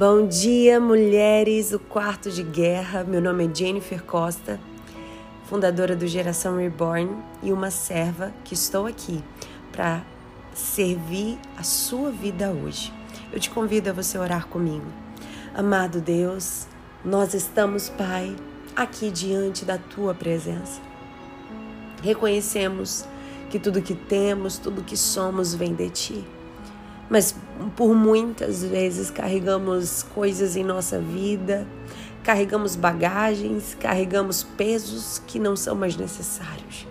Bom 0.00 0.26
dia, 0.26 0.80
mulheres 0.80 1.72
do 1.72 1.78
quarto 1.78 2.30
de 2.30 2.42
guerra. 2.42 3.04
Meu 3.04 3.20
nome 3.20 3.46
é 3.46 3.54
Jennifer 3.54 4.02
Costa, 4.02 4.58
fundadora 5.44 5.94
do 5.94 6.06
Geração 6.06 6.56
Reborn 6.56 7.18
e 7.42 7.52
uma 7.52 7.70
serva 7.70 8.32
que 8.42 8.54
estou 8.54 8.86
aqui 8.86 9.22
para 9.70 10.02
servir 10.54 11.38
a 11.54 11.62
sua 11.62 12.10
vida 12.10 12.50
hoje. 12.50 12.90
Eu 13.30 13.38
te 13.38 13.50
convido 13.50 13.90
a 13.90 13.92
você 13.92 14.16
orar 14.16 14.46
comigo. 14.46 14.86
Amado 15.54 16.00
Deus, 16.00 16.66
nós 17.04 17.34
estamos, 17.34 17.90
Pai, 17.90 18.34
aqui 18.74 19.10
diante 19.10 19.66
da 19.66 19.76
tua 19.76 20.14
presença. 20.14 20.80
Reconhecemos 22.02 23.04
que 23.50 23.58
tudo 23.58 23.82
que 23.82 23.94
temos, 23.94 24.56
tudo 24.56 24.82
que 24.82 24.96
somos 24.96 25.54
vem 25.54 25.74
de 25.74 25.90
ti 25.90 26.24
mas 27.10 27.34
por 27.68 27.94
muitas 27.94 28.62
vezes 28.62 29.10
carregamos 29.10 30.02
coisas 30.14 30.56
em 30.56 30.64
nossa 30.64 30.98
vida, 30.98 31.66
carregamos 32.22 32.76
bagagens, 32.76 33.76
carregamos 33.78 34.42
pesos 34.42 35.20
que 35.26 35.38
não 35.38 35.56
são 35.56 35.74
mais 35.74 35.96
necessários. 35.96 36.86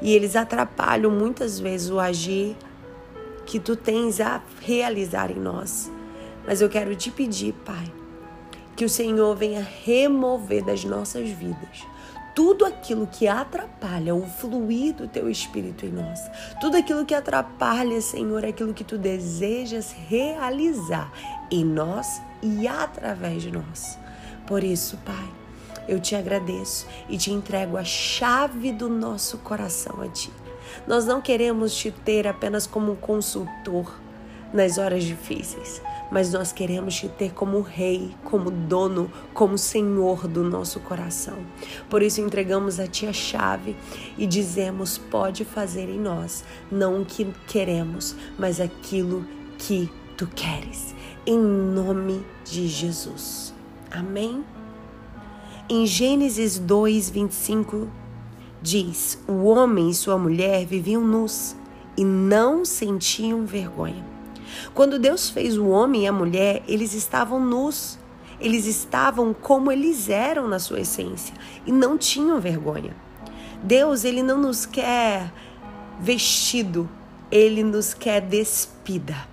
E 0.00 0.14
eles 0.14 0.36
atrapalham 0.36 1.10
muitas 1.10 1.60
vezes 1.60 1.90
o 1.90 2.00
agir 2.00 2.56
que 3.44 3.58
tu 3.58 3.76
tens 3.76 4.20
a 4.20 4.42
realizar 4.62 5.30
em 5.30 5.38
nós. 5.38 5.90
Mas 6.46 6.60
eu 6.60 6.68
quero 6.68 6.94
te 6.96 7.10
pedir, 7.10 7.52
Pai, 7.64 7.92
que 8.74 8.84
o 8.84 8.88
Senhor 8.88 9.36
venha 9.36 9.66
remover 9.84 10.64
das 10.64 10.84
nossas 10.84 11.28
vidas 11.28 11.84
tudo 12.40 12.64
aquilo 12.64 13.06
que 13.06 13.28
atrapalha 13.28 14.14
o 14.14 14.26
fluir 14.26 14.94
do 14.94 15.06
teu 15.06 15.28
espírito 15.28 15.84
em 15.84 15.90
nós, 15.90 16.18
tudo 16.58 16.78
aquilo 16.78 17.04
que 17.04 17.14
atrapalha, 17.14 18.00
Senhor, 18.00 18.46
aquilo 18.46 18.72
que 18.72 18.82
tu 18.82 18.96
desejas 18.96 19.92
realizar 20.08 21.12
em 21.50 21.62
nós 21.62 22.22
e 22.42 22.66
através 22.66 23.42
de 23.42 23.50
nós. 23.50 23.98
Por 24.46 24.64
isso, 24.64 24.96
Pai, 25.04 25.28
eu 25.86 26.00
te 26.00 26.16
agradeço 26.16 26.86
e 27.10 27.18
te 27.18 27.30
entrego 27.30 27.76
a 27.76 27.84
chave 27.84 28.72
do 28.72 28.88
nosso 28.88 29.36
coração 29.36 30.00
a 30.00 30.08
ti. 30.08 30.32
Nós 30.86 31.04
não 31.04 31.20
queremos 31.20 31.76
te 31.76 31.90
ter 31.90 32.26
apenas 32.26 32.66
como 32.66 32.92
um 32.92 32.96
consultor 32.96 34.00
nas 34.50 34.78
horas 34.78 35.04
difíceis, 35.04 35.82
mas 36.10 36.32
nós 36.32 36.52
queremos 36.52 36.94
te 36.94 37.08
ter 37.08 37.32
como 37.32 37.60
rei, 37.60 38.14
como 38.24 38.50
dono, 38.50 39.10
como 39.32 39.56
senhor 39.56 40.26
do 40.26 40.42
nosso 40.42 40.80
coração. 40.80 41.38
Por 41.88 42.02
isso 42.02 42.20
entregamos 42.20 42.80
a 42.80 42.86
ti 42.86 43.06
a 43.06 43.12
chave 43.12 43.76
e 44.18 44.26
dizemos: 44.26 44.98
pode 44.98 45.44
fazer 45.44 45.88
em 45.88 45.98
nós 45.98 46.44
não 46.70 47.02
o 47.02 47.04
que 47.04 47.26
queremos, 47.46 48.16
mas 48.38 48.60
aquilo 48.60 49.24
que 49.58 49.90
tu 50.16 50.26
queres. 50.26 50.94
Em 51.26 51.38
nome 51.38 52.24
de 52.44 52.66
Jesus. 52.66 53.54
Amém? 53.90 54.44
Em 55.68 55.86
Gênesis 55.86 56.58
2, 56.58 57.10
25, 57.10 57.88
diz: 58.60 59.22
O 59.28 59.44
homem 59.44 59.90
e 59.90 59.94
sua 59.94 60.18
mulher 60.18 60.66
viviam 60.66 61.06
nus 61.06 61.54
e 61.96 62.04
não 62.04 62.64
sentiam 62.64 63.44
vergonha. 63.44 64.09
Quando 64.74 64.98
Deus 64.98 65.30
fez 65.30 65.56
o 65.56 65.68
homem 65.68 66.04
e 66.04 66.06
a 66.06 66.12
mulher, 66.12 66.62
eles 66.66 66.94
estavam 66.94 67.44
nus. 67.44 67.98
Eles 68.40 68.66
estavam 68.66 69.34
como 69.34 69.70
eles 69.70 70.08
eram 70.08 70.48
na 70.48 70.58
sua 70.58 70.80
essência 70.80 71.34
e 71.66 71.72
não 71.72 71.98
tinham 71.98 72.40
vergonha. 72.40 72.96
Deus, 73.62 74.04
ele 74.04 74.22
não 74.22 74.38
nos 74.38 74.64
quer 74.64 75.30
vestido, 76.00 76.88
ele 77.30 77.62
nos 77.62 77.92
quer 77.92 78.22
despida. 78.22 79.28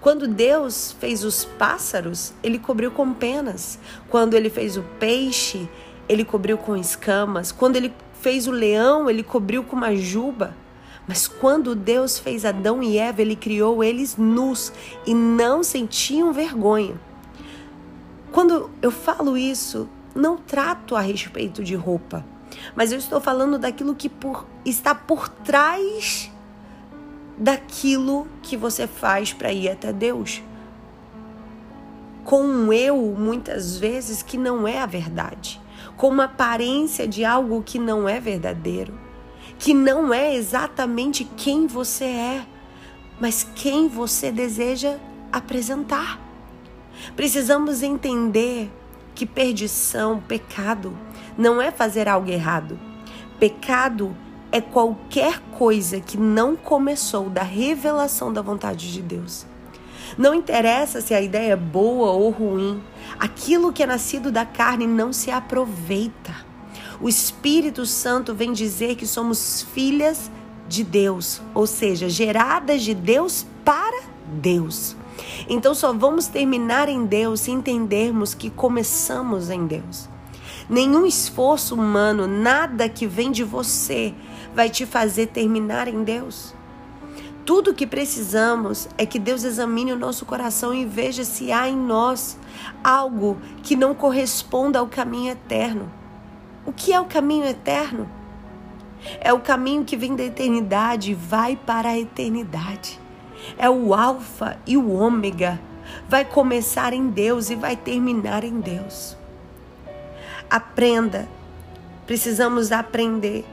Quando 0.00 0.28
Deus 0.28 0.94
fez 1.00 1.24
os 1.24 1.44
pássaros, 1.44 2.32
ele 2.40 2.60
cobriu 2.60 2.92
com 2.92 3.12
penas. 3.12 3.76
Quando 4.08 4.34
ele 4.34 4.48
fez 4.48 4.76
o 4.76 4.84
peixe, 5.00 5.68
ele 6.08 6.24
cobriu 6.24 6.56
com 6.56 6.76
escamas. 6.76 7.50
Quando 7.50 7.74
ele 7.74 7.92
fez 8.20 8.46
o 8.46 8.52
leão, 8.52 9.10
ele 9.10 9.24
cobriu 9.24 9.64
com 9.64 9.74
uma 9.74 9.96
juba. 9.96 10.54
Mas 11.06 11.28
quando 11.28 11.74
Deus 11.74 12.18
fez 12.18 12.44
Adão 12.44 12.82
e 12.82 12.98
Eva, 12.98 13.22
ele 13.22 13.36
criou 13.36 13.82
eles 13.82 14.16
nus 14.16 14.72
e 15.06 15.14
não 15.14 15.62
sentiam 15.62 16.32
vergonha. 16.32 17.00
Quando 18.32 18.70
eu 18.82 18.90
falo 18.90 19.36
isso, 19.36 19.88
não 20.14 20.36
trato 20.36 20.96
a 20.96 21.00
respeito 21.00 21.62
de 21.62 21.74
roupa, 21.74 22.24
mas 22.74 22.90
eu 22.90 22.98
estou 22.98 23.20
falando 23.20 23.58
daquilo 23.58 23.94
que 23.94 24.08
por, 24.08 24.46
está 24.64 24.94
por 24.94 25.28
trás 25.28 26.30
daquilo 27.38 28.26
que 28.42 28.56
você 28.56 28.86
faz 28.86 29.32
para 29.32 29.52
ir 29.52 29.68
até 29.68 29.92
Deus. 29.92 30.42
Com 32.24 32.42
um 32.42 32.72
eu, 32.72 33.14
muitas 33.16 33.78
vezes, 33.78 34.22
que 34.22 34.36
não 34.36 34.66
é 34.66 34.80
a 34.80 34.86
verdade, 34.86 35.60
com 35.96 36.08
uma 36.08 36.24
aparência 36.24 37.06
de 37.06 37.24
algo 37.24 37.62
que 37.62 37.78
não 37.78 38.08
é 38.08 38.18
verdadeiro 38.18 39.05
que 39.58 39.72
não 39.72 40.12
é 40.12 40.34
exatamente 40.34 41.24
quem 41.36 41.66
você 41.66 42.04
é, 42.04 42.46
mas 43.20 43.46
quem 43.54 43.88
você 43.88 44.30
deseja 44.30 44.96
apresentar. 45.32 46.20
Precisamos 47.14 47.82
entender 47.82 48.70
que 49.14 49.26
perdição, 49.26 50.20
pecado, 50.20 50.96
não 51.36 51.60
é 51.60 51.70
fazer 51.70 52.08
algo 52.08 52.30
errado. 52.30 52.78
Pecado 53.38 54.16
é 54.52 54.60
qualquer 54.60 55.40
coisa 55.58 56.00
que 56.00 56.16
não 56.16 56.56
começou 56.56 57.28
da 57.28 57.42
revelação 57.42 58.32
da 58.32 58.40
vontade 58.40 58.92
de 58.92 59.02
Deus. 59.02 59.46
Não 60.16 60.34
interessa 60.34 61.00
se 61.00 61.12
a 61.12 61.20
ideia 61.20 61.52
é 61.52 61.56
boa 61.56 62.12
ou 62.12 62.30
ruim, 62.30 62.82
aquilo 63.18 63.72
que 63.72 63.82
é 63.82 63.86
nascido 63.86 64.30
da 64.30 64.46
carne 64.46 64.86
não 64.86 65.12
se 65.12 65.30
aproveita. 65.30 66.45
O 67.00 67.08
Espírito 67.08 67.84
Santo 67.84 68.34
vem 68.34 68.52
dizer 68.52 68.96
que 68.96 69.06
somos 69.06 69.62
filhas 69.74 70.30
de 70.68 70.82
Deus, 70.82 71.40
ou 71.54 71.66
seja, 71.66 72.08
geradas 72.08 72.82
de 72.82 72.94
Deus 72.94 73.46
para 73.64 74.02
Deus. 74.26 74.96
Então 75.48 75.74
só 75.74 75.92
vamos 75.92 76.26
terminar 76.26 76.88
em 76.88 77.04
Deus 77.04 77.40
se 77.40 77.50
entendermos 77.50 78.34
que 78.34 78.50
começamos 78.50 79.50
em 79.50 79.66
Deus. 79.66 80.08
Nenhum 80.68 81.06
esforço 81.06 81.74
humano, 81.74 82.26
nada 82.26 82.88
que 82.88 83.06
vem 83.06 83.30
de 83.30 83.44
você 83.44 84.12
vai 84.54 84.68
te 84.68 84.84
fazer 84.84 85.26
terminar 85.28 85.86
em 85.86 86.02
Deus. 86.02 86.54
Tudo 87.44 87.74
que 87.74 87.86
precisamos 87.86 88.88
é 88.98 89.06
que 89.06 89.20
Deus 89.20 89.44
examine 89.44 89.92
o 89.92 89.98
nosso 89.98 90.26
coração 90.26 90.74
e 90.74 90.84
veja 90.84 91.22
se 91.22 91.52
há 91.52 91.68
em 91.68 91.76
nós 91.76 92.36
algo 92.82 93.38
que 93.62 93.76
não 93.76 93.94
corresponda 93.94 94.80
ao 94.80 94.88
caminho 94.88 95.30
eterno. 95.30 95.88
O 96.66 96.72
que 96.72 96.92
é 96.92 97.00
o 97.00 97.04
caminho 97.04 97.46
eterno? 97.46 98.10
É 99.20 99.32
o 99.32 99.38
caminho 99.38 99.84
que 99.84 99.96
vem 99.96 100.16
da 100.16 100.24
eternidade 100.24 101.12
e 101.12 101.14
vai 101.14 101.54
para 101.54 101.90
a 101.90 101.98
eternidade. 101.98 102.98
É 103.56 103.70
o 103.70 103.94
Alfa 103.94 104.58
e 104.66 104.76
o 104.76 104.92
Ômega. 104.92 105.60
Vai 106.08 106.24
começar 106.24 106.92
em 106.92 107.08
Deus 107.08 107.50
e 107.50 107.54
vai 107.54 107.76
terminar 107.76 108.42
em 108.42 108.58
Deus. 108.58 109.16
Aprenda, 110.50 111.28
precisamos 112.04 112.72
aprender 112.72 113.44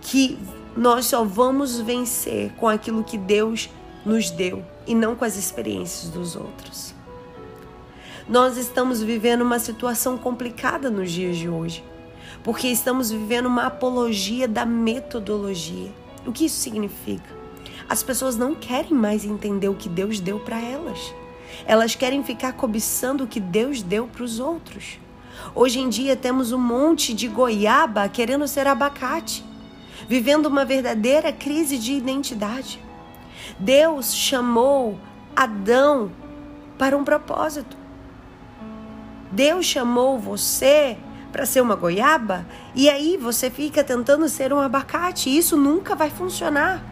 que 0.00 0.38
nós 0.76 1.06
só 1.06 1.24
vamos 1.24 1.80
vencer 1.80 2.52
com 2.52 2.68
aquilo 2.68 3.02
que 3.02 3.18
Deus 3.18 3.68
nos 4.04 4.30
deu 4.30 4.64
e 4.86 4.94
não 4.94 5.16
com 5.16 5.24
as 5.24 5.36
experiências 5.36 6.12
dos 6.12 6.36
outros. 6.36 6.94
Nós 8.28 8.56
estamos 8.56 9.02
vivendo 9.02 9.42
uma 9.42 9.58
situação 9.58 10.16
complicada 10.16 10.90
nos 10.90 11.10
dias 11.10 11.36
de 11.36 11.48
hoje 11.48 11.82
porque 12.46 12.68
estamos 12.68 13.10
vivendo 13.10 13.46
uma 13.46 13.66
apologia 13.66 14.46
da 14.46 14.64
metodologia. 14.64 15.92
O 16.24 16.30
que 16.30 16.44
isso 16.44 16.60
significa? 16.60 17.28
As 17.88 18.04
pessoas 18.04 18.36
não 18.36 18.54
querem 18.54 18.92
mais 18.92 19.24
entender 19.24 19.68
o 19.68 19.74
que 19.74 19.88
Deus 19.88 20.20
deu 20.20 20.38
para 20.38 20.60
elas. 20.60 21.12
Elas 21.66 21.96
querem 21.96 22.22
ficar 22.22 22.52
cobiçando 22.52 23.24
o 23.24 23.26
que 23.26 23.40
Deus 23.40 23.82
deu 23.82 24.06
para 24.06 24.22
os 24.22 24.38
outros. 24.38 25.00
Hoje 25.56 25.80
em 25.80 25.88
dia 25.88 26.14
temos 26.14 26.52
um 26.52 26.58
monte 26.58 27.12
de 27.12 27.26
goiaba 27.26 28.08
querendo 28.08 28.46
ser 28.46 28.68
abacate, 28.68 29.44
vivendo 30.06 30.46
uma 30.46 30.64
verdadeira 30.64 31.32
crise 31.32 31.76
de 31.76 31.94
identidade. 31.94 32.80
Deus 33.58 34.14
chamou 34.14 34.96
Adão 35.34 36.12
para 36.78 36.96
um 36.96 37.02
propósito. 37.02 37.76
Deus 39.32 39.66
chamou 39.66 40.16
você 40.16 40.96
para 41.36 41.44
ser 41.44 41.60
uma 41.60 41.74
goiaba 41.74 42.46
e 42.74 42.88
aí 42.88 43.18
você 43.18 43.50
fica 43.50 43.84
tentando 43.84 44.26
ser 44.26 44.54
um 44.54 44.58
abacate. 44.58 45.28
Isso 45.28 45.54
nunca 45.54 45.94
vai 45.94 46.08
funcionar. 46.08 46.82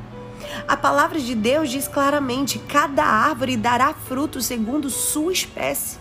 A 0.69 0.77
palavra 0.77 1.19
de 1.19 1.35
Deus 1.35 1.71
diz 1.71 1.89
claramente: 1.89 2.59
cada 2.59 3.05
árvore 3.05 3.57
dará 3.57 3.95
fruto 3.95 4.43
segundo 4.43 4.91
sua 4.91 5.33
espécie. 5.33 5.97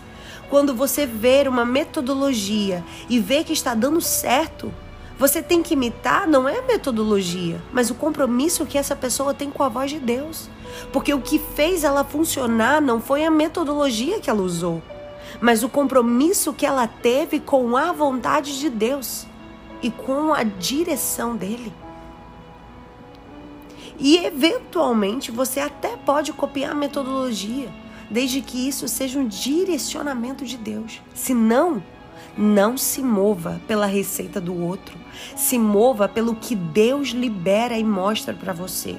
Quando 0.50 0.74
você 0.74 1.06
ver 1.06 1.48
uma 1.48 1.64
metodologia 1.64 2.84
e 3.08 3.18
ver 3.18 3.44
que 3.44 3.54
está 3.54 3.74
dando 3.74 4.02
certo, 4.02 4.70
você 5.18 5.40
tem 5.40 5.62
que 5.62 5.72
imitar 5.72 6.28
não 6.28 6.46
é 6.46 6.58
a 6.58 6.66
metodologia, 6.66 7.62
mas 7.72 7.88
o 7.88 7.94
compromisso 7.94 8.66
que 8.66 8.76
essa 8.76 8.94
pessoa 8.94 9.32
tem 9.32 9.50
com 9.50 9.62
a 9.62 9.70
voz 9.70 9.90
de 9.90 9.98
Deus. 9.98 10.50
Porque 10.92 11.14
o 11.14 11.20
que 11.22 11.38
fez 11.38 11.82
ela 11.82 12.04
funcionar 12.04 12.82
não 12.82 13.00
foi 13.00 13.24
a 13.24 13.30
metodologia 13.30 14.20
que 14.20 14.28
ela 14.28 14.42
usou, 14.42 14.82
mas 15.40 15.62
o 15.62 15.68
compromisso 15.68 16.52
que 16.52 16.66
ela 16.66 16.86
teve 16.86 17.40
com 17.40 17.76
a 17.76 17.92
vontade 17.92 18.58
de 18.58 18.70
Deus 18.70 19.26
e 19.82 19.90
com 19.90 20.32
a 20.32 20.42
direção 20.42 21.36
dele. 21.36 21.72
E 23.98 24.16
eventualmente 24.16 25.30
você 25.30 25.60
até 25.60 25.96
pode 25.96 26.32
copiar 26.32 26.72
a 26.72 26.74
metodologia, 26.74 27.68
desde 28.10 28.40
que 28.40 28.68
isso 28.68 28.88
seja 28.88 29.18
um 29.18 29.26
direcionamento 29.26 30.44
de 30.44 30.56
Deus. 30.56 31.00
Se 31.14 31.32
não, 31.32 31.82
não 32.36 32.76
se 32.76 33.02
mova 33.02 33.60
pela 33.68 33.86
receita 33.86 34.40
do 34.40 34.54
outro, 34.60 34.98
se 35.36 35.58
mova 35.58 36.08
pelo 36.08 36.34
que 36.34 36.56
Deus 36.56 37.10
libera 37.10 37.78
e 37.78 37.84
mostra 37.84 38.34
para 38.34 38.52
você. 38.52 38.96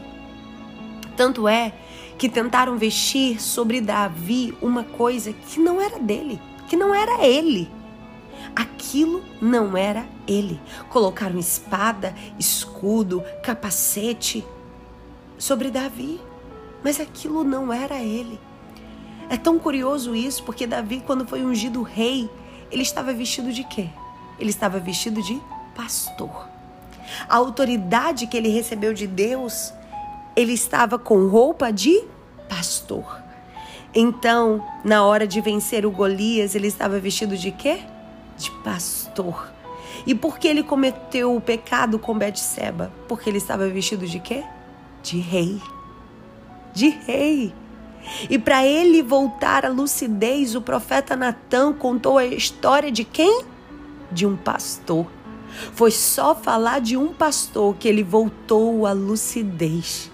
Tanto 1.16 1.48
é 1.48 1.74
que 2.18 2.30
tentaram 2.30 2.78
vestir 2.78 3.42
sobre 3.42 3.82
Davi 3.82 4.58
uma 4.62 4.84
coisa 4.84 5.34
que 5.34 5.60
não 5.60 5.82
era 5.82 6.00
dele, 6.00 6.40
que 6.68 6.76
não 6.76 6.94
era 6.94 7.26
ele. 7.26 7.70
Aquilo 8.56 9.22
não 9.42 9.76
era 9.76 10.06
ele. 10.28 10.60
Colocaram 10.90 11.38
espada, 11.38 12.16
escudo, 12.40 13.24
capacete 13.44 14.46
sobre 15.38 15.70
Davi, 15.70 16.20
mas 16.84 17.00
aquilo 17.00 17.44
não 17.44 17.74
era 17.74 18.02
ele. 18.02 18.40
É 19.30 19.38
tão 19.38 19.58
curioso 19.58 20.16
isso, 20.16 20.44
porque 20.44 20.68
Davi, 20.68 21.04
quando 21.06 21.28
foi 21.28 21.44
ungido 21.44 21.82
rei, 21.82 22.30
ele 22.72 22.84
estava 22.84 23.12
vestido 23.14 23.52
de 23.52 23.64
quê? 23.64 23.90
Ele 24.40 24.50
estava 24.50 24.80
vestido 24.80 25.22
de 25.22 25.42
pastor. 25.76 26.48
A 27.28 27.36
autoridade 27.36 28.28
que 28.28 28.38
ele 28.38 28.50
recebeu 28.50 28.94
de 28.94 29.08
Deus, 29.08 29.74
ele 30.36 30.54
estava 30.54 31.00
com 31.00 31.28
roupa 31.28 31.72
de 31.72 32.04
pastor. 32.50 33.22
Então, 33.94 34.64
na 34.84 35.06
hora 35.06 35.26
de 35.26 35.40
vencer 35.40 35.86
o 35.86 35.92
Golias, 35.92 36.54
ele 36.54 36.68
estava 36.68 37.00
vestido 37.00 37.38
de 37.38 37.52
quê? 37.52 37.80
De 38.38 38.52
pastor. 38.64 39.54
E 40.06 40.14
por 40.14 40.38
que 40.38 40.48
ele 40.48 40.62
cometeu 40.62 41.36
o 41.36 41.40
pecado 41.40 41.98
com 41.98 42.18
Betseba? 42.18 42.92
Porque 43.08 43.30
ele 43.30 43.38
estava 43.38 43.68
vestido 43.70 44.06
de 44.06 44.20
quê? 44.20 44.44
De 45.02 45.20
rei. 45.20 45.62
De 46.74 46.90
rei. 46.90 47.54
E 48.30 48.38
para 48.38 48.66
ele 48.66 49.02
voltar 49.02 49.66
à 49.66 49.70
lucidez, 49.70 50.56
o 50.56 50.62
profeta 50.62 51.16
Natan 51.16 51.74
contou 51.74 52.18
a 52.18 52.26
história 52.26 52.92
de 52.92 53.04
quem? 53.04 53.46
De 54.12 54.28
um 54.28 54.36
pastor. 54.36 55.08
Foi 55.74 55.90
só 55.90 56.36
falar 56.36 56.82
de 56.82 56.98
um 56.98 57.14
pastor 57.14 57.76
que 57.78 57.88
ele 57.88 58.04
voltou 58.04 58.86
à 58.86 58.92
lucidez. 58.92 60.12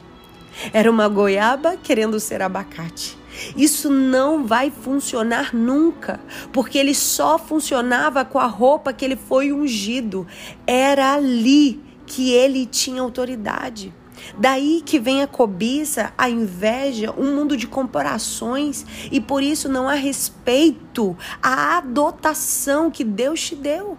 Era 0.73 0.89
uma 0.89 1.07
goiaba 1.07 1.77
querendo 1.77 2.19
ser 2.19 2.41
abacate. 2.41 3.17
Isso 3.55 3.89
não 3.89 4.45
vai 4.45 4.69
funcionar 4.69 5.53
nunca, 5.53 6.19
porque 6.51 6.77
ele 6.77 6.93
só 6.93 7.39
funcionava 7.39 8.25
com 8.25 8.37
a 8.37 8.45
roupa 8.45 8.93
que 8.93 9.03
ele 9.05 9.15
foi 9.15 9.51
ungido. 9.51 10.27
Era 10.67 11.13
ali 11.13 11.81
que 12.05 12.31
ele 12.31 12.65
tinha 12.65 13.01
autoridade. 13.01 13.93
Daí 14.37 14.81
que 14.85 14.99
vem 14.99 15.21
a 15.23 15.27
cobiça, 15.27 16.13
a 16.17 16.29
inveja, 16.29 17.13
um 17.17 17.35
mundo 17.35 17.57
de 17.57 17.67
comparações 17.67 18.85
e 19.11 19.19
por 19.19 19.41
isso 19.41 19.67
não 19.67 19.89
há 19.89 19.93
respeito 19.93 21.17
à 21.41 21.77
adotação 21.77 22.91
que 22.91 23.03
Deus 23.03 23.41
te 23.41 23.55
deu. 23.55 23.97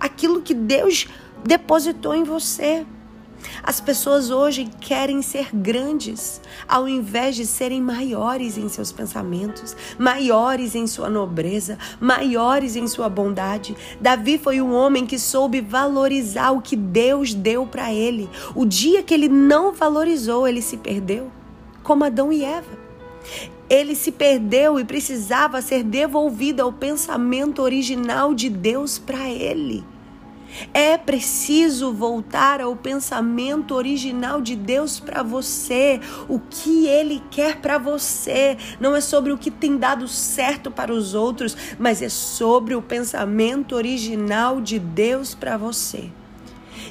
Aquilo 0.00 0.42
que 0.42 0.54
Deus 0.54 1.06
depositou 1.44 2.14
em 2.14 2.24
você. 2.24 2.84
As 3.62 3.80
pessoas 3.80 4.30
hoje 4.30 4.68
querem 4.80 5.22
ser 5.22 5.54
grandes, 5.54 6.40
ao 6.68 6.88
invés 6.88 7.36
de 7.36 7.46
serem 7.46 7.80
maiores 7.80 8.58
em 8.58 8.68
seus 8.68 8.92
pensamentos, 8.92 9.76
maiores 9.98 10.74
em 10.74 10.86
sua 10.86 11.08
nobreza, 11.08 11.78
maiores 12.00 12.76
em 12.76 12.86
sua 12.86 13.08
bondade. 13.08 13.76
Davi 14.00 14.38
foi 14.38 14.60
um 14.60 14.74
homem 14.74 15.06
que 15.06 15.18
soube 15.18 15.60
valorizar 15.60 16.50
o 16.50 16.60
que 16.60 16.76
Deus 16.76 17.34
deu 17.34 17.66
para 17.66 17.92
ele. 17.92 18.28
O 18.54 18.64
dia 18.64 19.02
que 19.02 19.14
ele 19.14 19.28
não 19.28 19.72
valorizou, 19.72 20.46
ele 20.46 20.62
se 20.62 20.76
perdeu, 20.76 21.30
como 21.82 22.04
Adão 22.04 22.32
e 22.32 22.44
Eva. 22.44 22.84
Ele 23.68 23.94
se 23.94 24.12
perdeu 24.12 24.78
e 24.78 24.84
precisava 24.84 25.62
ser 25.62 25.82
devolvido 25.82 26.62
ao 26.62 26.72
pensamento 26.72 27.62
original 27.62 28.34
de 28.34 28.50
Deus 28.50 28.98
para 28.98 29.30
ele. 29.30 29.82
É 30.72 30.96
preciso 30.96 31.92
voltar 31.92 32.60
ao 32.60 32.76
pensamento 32.76 33.74
original 33.74 34.40
de 34.40 34.54
Deus 34.54 35.00
para 35.00 35.22
você, 35.22 36.00
o 36.28 36.38
que 36.38 36.86
Ele 36.86 37.22
quer 37.30 37.56
para 37.60 37.78
você. 37.78 38.56
Não 38.78 38.94
é 38.94 39.00
sobre 39.00 39.32
o 39.32 39.38
que 39.38 39.50
tem 39.50 39.76
dado 39.76 40.06
certo 40.06 40.70
para 40.70 40.92
os 40.92 41.14
outros, 41.14 41.56
mas 41.78 42.02
é 42.02 42.08
sobre 42.08 42.74
o 42.74 42.82
pensamento 42.82 43.74
original 43.74 44.60
de 44.60 44.78
Deus 44.78 45.34
para 45.34 45.56
você. 45.56 46.10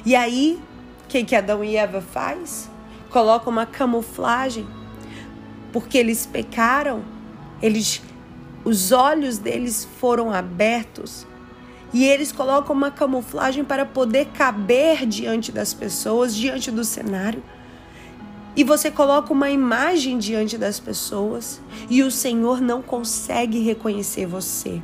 E 0.04 0.14
aí, 0.14 0.60
o 1.04 1.08
que, 1.08 1.24
que 1.24 1.34
Adão 1.34 1.64
e 1.64 1.76
Eva 1.76 2.00
faz? 2.00 2.70
Coloca 3.10 3.48
uma 3.48 3.64
camuflagem, 3.64 4.66
porque 5.72 5.96
eles 5.96 6.26
pecaram, 6.26 7.02
eles, 7.62 8.02
os 8.64 8.92
olhos 8.92 9.38
deles 9.38 9.88
foram 9.98 10.32
abertos 10.32 11.26
e 11.94 12.04
eles 12.04 12.32
colocam 12.32 12.74
uma 12.74 12.90
camuflagem 12.90 13.64
para 13.64 13.86
poder 13.86 14.26
caber 14.34 15.06
diante 15.06 15.52
das 15.52 15.72
pessoas, 15.72 16.34
diante 16.34 16.68
do 16.68 16.84
cenário. 16.84 17.40
E 18.56 18.64
você 18.64 18.90
coloca 18.90 19.32
uma 19.32 19.48
imagem 19.48 20.18
diante 20.18 20.58
das 20.58 20.80
pessoas 20.80 21.60
e 21.88 22.02
o 22.02 22.10
Senhor 22.10 22.60
não 22.60 22.82
consegue 22.82 23.60
reconhecer 23.60 24.26
você. 24.26 24.82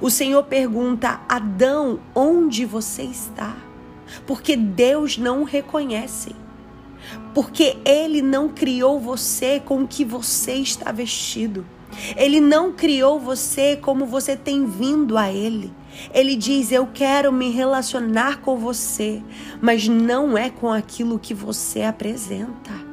O 0.00 0.08
Senhor 0.08 0.44
pergunta: 0.44 1.20
Adão, 1.28 1.98
onde 2.14 2.64
você 2.64 3.02
está? 3.02 3.56
Porque 4.24 4.54
Deus 4.54 5.18
não 5.18 5.42
o 5.42 5.44
reconhece. 5.44 6.34
Porque 7.34 7.76
Ele 7.84 8.22
não 8.22 8.48
criou 8.48 9.00
você 9.00 9.58
com 9.58 9.82
o 9.82 9.88
que 9.88 10.04
você 10.04 10.54
está 10.54 10.92
vestido. 10.92 11.66
Ele 12.16 12.40
não 12.40 12.72
criou 12.72 13.18
você 13.18 13.76
como 13.76 14.06
você 14.06 14.36
tem 14.36 14.66
vindo 14.66 15.16
a 15.16 15.32
Ele. 15.32 15.72
Ele 16.12 16.36
diz: 16.36 16.72
Eu 16.72 16.88
quero 16.92 17.32
me 17.32 17.50
relacionar 17.50 18.40
com 18.40 18.56
você, 18.56 19.22
mas 19.60 19.88
não 19.88 20.36
é 20.36 20.50
com 20.50 20.70
aquilo 20.70 21.18
que 21.18 21.34
você 21.34 21.82
apresenta. 21.82 22.86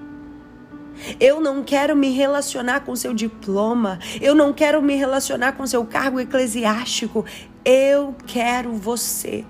Eu 1.19 1.41
não 1.41 1.63
quero 1.63 1.95
me 1.95 2.09
relacionar 2.09 2.81
com 2.81 2.95
seu 2.95 3.13
diploma, 3.13 3.99
eu 4.21 4.33
não 4.33 4.53
quero 4.53 4.81
me 4.81 4.95
relacionar 4.95 5.53
com 5.53 5.67
seu 5.67 5.85
cargo 5.85 6.19
eclesiástico. 6.19 7.25
Eu 7.65 8.15
quero 8.25 8.73
você. 8.73 9.43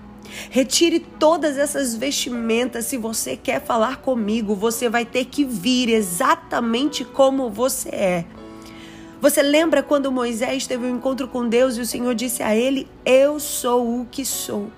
Retire 0.49 0.99
todas 0.99 1.57
essas 1.57 1.95
vestimentas. 1.95 2.85
Se 2.85 2.97
você 2.97 3.37
quer 3.37 3.61
falar 3.61 3.97
comigo, 3.97 4.55
você 4.55 4.89
vai 4.89 5.05
ter 5.05 5.25
que 5.25 5.43
vir 5.43 5.89
exatamente 5.89 7.05
como 7.05 7.49
você 7.49 7.89
é. 7.89 8.25
Você 9.23 9.41
lembra 9.41 9.81
quando 9.81 10.11
Moisés 10.11 10.67
teve 10.67 10.85
um 10.85 10.97
encontro 10.97 11.29
com 11.29 11.47
Deus 11.47 11.77
e 11.77 11.79
o 11.79 11.85
Senhor 11.85 12.13
disse 12.13 12.43
a 12.43 12.53
ele: 12.53 12.89
Eu 13.05 13.39
sou 13.39 14.01
o 14.01 14.05
que 14.05 14.25
sou. 14.25 14.69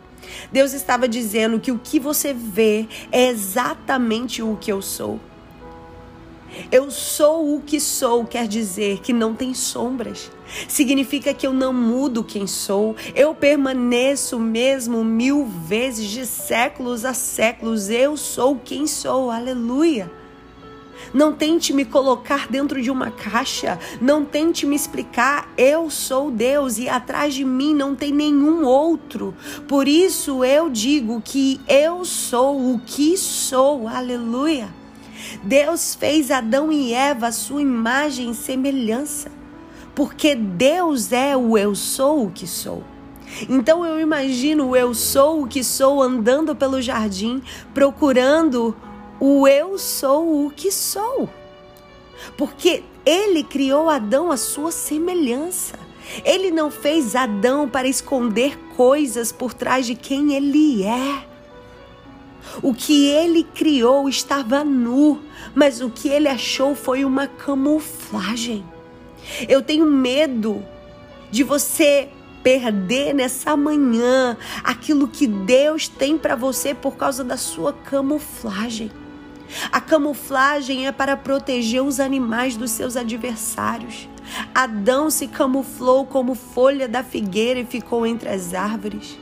Deus 0.52 0.72
estava 0.72 1.08
dizendo 1.08 1.60
que 1.60 1.72
o 1.72 1.80
que 1.80 2.00
você 2.00 2.32
vê 2.32 2.88
é 3.12 3.26
exatamente 3.26 4.44
o 4.44 4.56
que 4.56 4.72
eu 4.72 4.84
sou. 4.84 5.20
Eu 6.72 6.92
sou 6.92 7.56
o 7.56 7.62
que 7.64 7.80
sou, 7.80 8.24
quer 8.24 8.48
dizer 8.48 9.00
que 9.00 9.12
não 9.12 9.34
tem 9.34 9.52
sombras. 9.56 10.32
Significa 10.68 11.34
que 11.34 11.48
eu 11.48 11.52
não 11.52 11.74
mudo 11.74 12.24
quem 12.24 12.46
sou. 12.46 12.96
Eu 13.16 13.34
permaneço 13.34 14.38
mesmo 14.38 15.04
mil 15.04 15.48
vezes, 15.48 16.08
de 16.08 16.24
séculos 16.24 17.04
a 17.04 17.16
séculos. 17.16 17.90
Eu 17.90 18.16
sou 18.16 18.62
quem 18.64 18.86
sou. 18.86 19.32
Aleluia. 19.32 20.08
Não 21.14 21.34
tente 21.34 21.74
me 21.74 21.86
colocar 21.86 22.48
dentro 22.48 22.82
de 22.82 22.92
uma 22.92 23.12
caixa. 23.12 23.80
Não 24.02 24.26
tente 24.26 24.66
me 24.66 24.76
explicar. 24.76 25.50
Eu 25.58 25.90
sou 25.90 26.32
Deus 26.32 26.78
e 26.78 26.90
atrás 26.90 27.34
de 27.34 27.46
mim 27.46 27.74
não 27.74 27.96
tem 27.96 28.12
nenhum 28.12 28.66
outro. 28.66 29.34
Por 29.68 29.88
isso 29.88 30.44
eu 30.44 30.70
digo 30.70 31.22
que 31.24 31.60
eu 31.68 32.04
sou 32.06 32.74
o 32.74 32.80
que 32.80 33.18
sou. 33.18 33.88
Aleluia. 33.88 34.70
Deus 35.44 35.96
fez 35.96 36.32
Adão 36.32 36.72
e 36.72 36.94
Eva 36.94 37.28
a 37.28 37.32
sua 37.32 37.62
imagem 37.62 38.32
e 38.32 38.36
semelhança. 38.36 39.32
Porque 39.94 40.36
Deus 40.36 41.12
é 41.12 41.36
o 41.38 41.58
eu 41.58 41.74
sou 41.74 42.26
o 42.26 42.32
que 42.32 42.46
sou. 42.46 42.84
Então 43.50 43.86
eu 43.86 44.00
imagino 44.00 44.76
eu 44.76 44.94
sou 44.94 45.44
o 45.44 45.48
que 45.48 45.64
sou 45.64 46.02
andando 46.02 46.56
pelo 46.56 46.82
jardim, 46.82 47.42
procurando 47.74 48.76
o 49.20 49.48
eu 49.48 49.78
sou 49.78 50.46
o 50.46 50.52
que 50.52 50.72
sou. 50.72 51.30
Porque 52.38 52.84
ele 53.06 53.44
criou 53.44 53.90
Adão 53.90 54.32
à 54.32 54.38
sua 54.38 54.72
semelhança. 54.72 55.78
Ele 56.24 56.52
não 56.52 56.70
fez 56.70 57.16
Adão 57.16 57.68
para 57.68 57.88
esconder 57.88 58.58
coisas 58.76 59.32
por 59.32 59.54
trás 59.54 59.86
de 59.86 59.96
quem 59.96 60.34
ele 60.34 60.84
é. 60.84 61.26
O 62.62 62.74
que 62.74 63.08
ele 63.08 63.44
criou 63.44 64.08
estava 64.08 64.64
nu, 64.64 65.22
mas 65.54 65.82
o 65.82 65.90
que 65.90 66.08
ele 66.08 66.28
achou 66.28 66.76
foi 66.76 67.04
uma 67.04 67.28
camuflagem. 67.28 68.64
Eu 69.48 69.62
tenho 69.62 69.86
medo 69.86 70.64
de 71.32 71.44
você 71.44 72.10
perder 72.44 73.14
nessa 73.14 73.58
manhã 73.58 74.38
aquilo 74.64 75.08
que 75.08 75.26
Deus 75.26 75.88
tem 75.88 76.16
para 76.18 76.36
você 76.36 76.76
por 76.76 76.96
causa 76.96 77.24
da 77.24 77.38
sua 77.38 77.74
camuflagem. 77.74 78.92
A 79.72 79.80
camuflagem 79.80 80.88
é 80.88 80.92
para 80.92 81.16
proteger 81.16 81.84
os 81.84 82.00
animais 82.00 82.56
dos 82.56 82.72
seus 82.72 82.96
adversários. 82.96 84.10
Adão 84.54 85.10
se 85.10 85.28
camuflou 85.28 86.06
como 86.06 86.36
folha 86.36 86.88
da 86.88 87.04
figueira 87.04 87.60
e 87.60 87.66
ficou 87.66 88.06
entre 88.06 88.30
as 88.30 88.54
árvores. 88.54 89.18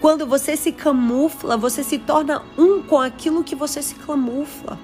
Quando 0.00 0.26
você 0.26 0.56
se 0.56 0.72
camufla, 0.72 1.56
você 1.56 1.82
se 1.82 1.98
torna 1.98 2.42
um 2.58 2.82
com 2.82 3.00
aquilo 3.00 3.44
que 3.44 3.54
você 3.54 3.82
se 3.82 3.94
camufla. 3.94 4.78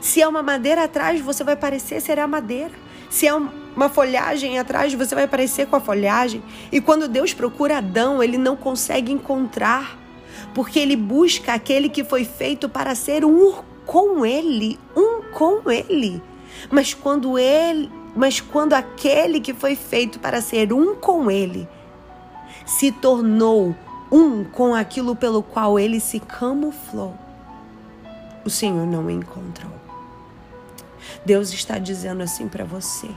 Se 0.00 0.20
é 0.20 0.26
uma 0.26 0.42
madeira 0.42 0.84
atrás, 0.84 1.20
você 1.20 1.44
vai 1.44 1.56
parecer 1.56 2.00
ser 2.00 2.18
a 2.18 2.26
madeira. 2.26 2.72
Se 3.08 3.26
é 3.26 3.34
uma 3.34 3.88
folhagem 3.88 4.58
atrás, 4.58 4.92
você 4.92 5.14
vai 5.14 5.28
parecer 5.28 5.66
com 5.66 5.76
a 5.76 5.80
folhagem. 5.80 6.42
E 6.72 6.80
quando 6.80 7.06
Deus 7.06 7.32
procura 7.32 7.78
Adão, 7.78 8.22
ele 8.22 8.38
não 8.38 8.56
consegue 8.56 9.12
encontrar, 9.12 9.96
porque 10.54 10.78
ele 10.78 10.96
busca 10.96 11.54
aquele 11.54 11.88
que 11.88 12.04
foi 12.04 12.24
feito 12.24 12.68
para 12.68 12.94
ser 12.94 13.24
um 13.24 13.62
com 13.84 14.24
ele, 14.24 14.78
um 14.96 15.22
com 15.32 15.70
ele. 15.70 16.22
Mas 16.70 16.94
quando 16.94 17.38
ele 17.38 17.90
mas 18.16 18.40
quando 18.40 18.74
aquele 18.74 19.40
que 19.40 19.52
foi 19.52 19.74
feito 19.74 20.20
para 20.20 20.40
ser 20.40 20.72
um 20.72 20.94
com 20.94 21.30
ele 21.30 21.68
se 22.64 22.92
tornou 22.92 23.74
um 24.10 24.44
com 24.44 24.74
aquilo 24.74 25.16
pelo 25.16 25.42
qual 25.42 25.78
ele 25.78 25.98
se 25.98 26.20
camuflou, 26.20 27.14
o 28.44 28.50
Senhor 28.50 28.86
não 28.86 29.06
o 29.06 29.10
encontrou. 29.10 29.72
Deus 31.26 31.52
está 31.52 31.78
dizendo 31.78 32.22
assim 32.22 32.46
para 32.46 32.64
você. 32.64 33.08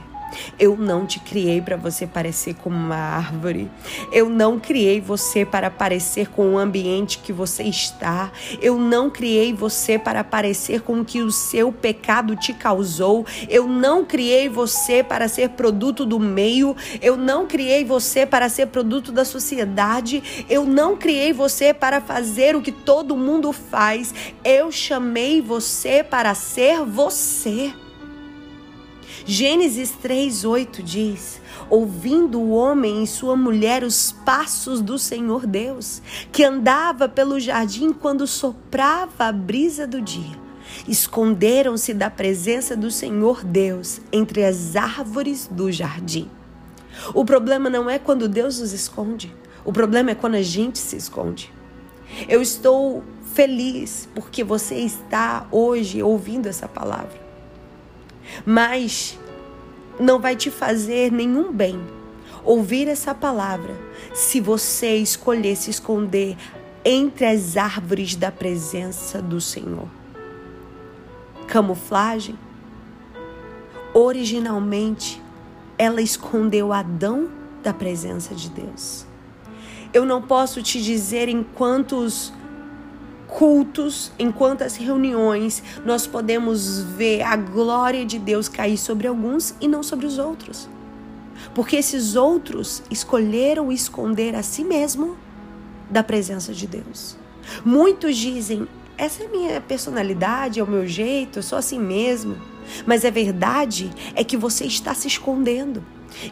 Eu 0.58 0.76
não 0.76 1.06
te 1.06 1.20
criei 1.20 1.60
para 1.60 1.76
você 1.76 2.06
parecer 2.06 2.54
como 2.54 2.76
uma 2.76 2.96
árvore. 2.96 3.70
Eu 4.12 4.28
não 4.28 4.58
criei 4.58 5.00
você 5.00 5.44
para 5.44 5.70
parecer 5.70 6.28
com 6.28 6.54
o 6.54 6.58
ambiente 6.58 7.18
que 7.18 7.32
você 7.32 7.62
está. 7.64 8.30
Eu 8.60 8.78
não 8.78 9.10
criei 9.10 9.52
você 9.52 9.98
para 9.98 10.22
parecer 10.24 10.82
com 10.82 11.00
o 11.00 11.04
que 11.04 11.22
o 11.22 11.30
seu 11.30 11.72
pecado 11.72 12.36
te 12.36 12.52
causou. 12.52 13.26
Eu 13.48 13.66
não 13.66 14.04
criei 14.04 14.48
você 14.48 15.02
para 15.02 15.28
ser 15.28 15.50
produto 15.50 16.04
do 16.04 16.18
meio. 16.18 16.76
Eu 17.00 17.16
não 17.16 17.46
criei 17.46 17.84
você 17.84 18.26
para 18.26 18.48
ser 18.48 18.66
produto 18.66 19.12
da 19.12 19.24
sociedade. 19.24 20.44
Eu 20.48 20.64
não 20.64 20.96
criei 20.96 21.32
você 21.32 21.72
para 21.72 22.00
fazer 22.00 22.56
o 22.56 22.62
que 22.62 22.72
todo 22.72 23.16
mundo 23.16 23.52
faz. 23.52 24.14
Eu 24.44 24.70
chamei 24.70 25.40
você 25.40 26.02
para 26.02 26.34
ser 26.34 26.84
você. 26.84 27.72
Gênesis 29.30 29.92
3:8 30.02 30.82
diz: 30.82 31.38
Ouvindo 31.68 32.40
o 32.40 32.52
homem 32.52 33.04
e 33.04 33.06
sua 33.06 33.36
mulher 33.36 33.84
os 33.84 34.10
passos 34.10 34.80
do 34.80 34.98
Senhor 34.98 35.46
Deus, 35.46 36.00
que 36.32 36.42
andava 36.42 37.10
pelo 37.10 37.38
jardim 37.38 37.92
quando 37.92 38.26
soprava 38.26 39.26
a 39.26 39.30
brisa 39.32 39.86
do 39.86 40.00
dia, 40.00 40.34
esconderam-se 40.88 41.92
da 41.92 42.08
presença 42.08 42.74
do 42.74 42.90
Senhor 42.90 43.44
Deus 43.44 44.00
entre 44.10 44.46
as 44.46 44.74
árvores 44.76 45.46
do 45.46 45.70
jardim. 45.70 46.30
O 47.12 47.22
problema 47.22 47.68
não 47.68 47.90
é 47.90 47.98
quando 47.98 48.30
Deus 48.30 48.60
nos 48.60 48.72
esconde, 48.72 49.30
o 49.62 49.74
problema 49.74 50.12
é 50.12 50.14
quando 50.14 50.36
a 50.36 50.42
gente 50.42 50.78
se 50.78 50.96
esconde. 50.96 51.52
Eu 52.26 52.40
estou 52.40 53.04
feliz 53.34 54.08
porque 54.14 54.42
você 54.42 54.76
está 54.76 55.46
hoje 55.52 56.02
ouvindo 56.02 56.46
essa 56.46 56.66
palavra 56.66 57.27
mas 58.44 59.18
não 59.98 60.20
vai 60.20 60.36
te 60.36 60.50
fazer 60.50 61.10
nenhum 61.12 61.52
bem 61.52 61.80
ouvir 62.44 62.88
essa 62.88 63.14
palavra 63.14 63.76
se 64.14 64.40
você 64.40 64.96
escolher 64.96 65.54
se 65.54 65.70
esconder 65.70 66.36
entre 66.84 67.26
as 67.26 67.58
árvores 67.58 68.14
da 68.14 68.32
presença 68.32 69.20
do 69.20 69.38
Senhor. 69.38 69.88
Camuflagem. 71.46 72.38
Originalmente, 73.92 75.20
ela 75.76 76.00
escondeu 76.00 76.72
Adão 76.72 77.28
da 77.62 77.74
presença 77.74 78.34
de 78.34 78.48
Deus. 78.48 79.04
Eu 79.92 80.04
não 80.04 80.22
posso 80.22 80.62
te 80.62 80.82
dizer 80.82 81.28
em 81.28 81.42
quantos 81.42 82.32
cultos, 83.28 84.10
em 84.18 84.32
quantas 84.32 84.74
reuniões 84.76 85.62
nós 85.84 86.06
podemos 86.06 86.80
ver 86.80 87.22
a 87.22 87.36
glória 87.36 88.04
de 88.04 88.18
Deus 88.18 88.48
cair 88.48 88.78
sobre 88.78 89.06
alguns 89.06 89.54
e 89.60 89.68
não 89.68 89.82
sobre 89.82 90.06
os 90.06 90.18
outros. 90.18 90.68
Porque 91.54 91.76
esses 91.76 92.16
outros 92.16 92.82
escolheram 92.90 93.70
esconder 93.70 94.34
a 94.34 94.42
si 94.42 94.64
mesmo 94.64 95.16
da 95.88 96.02
presença 96.02 96.52
de 96.52 96.66
Deus. 96.66 97.16
Muitos 97.64 98.16
dizem: 98.16 98.66
essa 98.96 99.22
é 99.22 99.26
a 99.26 99.30
minha 99.30 99.60
personalidade, 99.60 100.58
é 100.58 100.62
o 100.62 100.66
meu 100.66 100.86
jeito, 100.86 101.38
eu 101.38 101.42
sou 101.42 101.58
assim 101.58 101.78
mesmo. 101.78 102.36
Mas 102.84 103.04
a 103.04 103.10
verdade 103.10 103.90
é 104.14 104.24
que 104.24 104.36
você 104.36 104.64
está 104.64 104.94
se 104.94 105.06
escondendo. 105.06 105.82